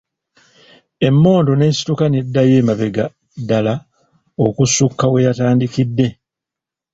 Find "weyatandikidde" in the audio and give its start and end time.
5.11-6.07